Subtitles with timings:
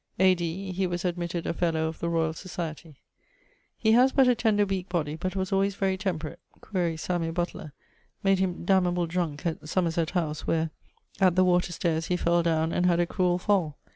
[0.17, 0.71] A.D....
[0.71, 2.95] he was admitted a fellow of the Royall Societie.
[3.77, 6.39] He haz but a tender weake body, but was alwayes very temperate....
[6.59, 7.71] (quaere Samuel Butler)
[8.23, 10.71] made him damnable drunke at Somerset house, where,
[11.19, 13.77] at the water stayres, he fell downe, and had a cruell fall.